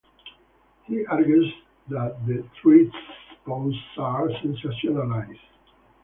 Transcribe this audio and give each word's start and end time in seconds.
He 0.85 1.05
argues 1.05 1.53
that 1.89 2.25
the 2.25 2.43
threats 2.59 2.95
posed 3.45 3.77
are 3.99 4.29
sensationalized. 4.43 5.37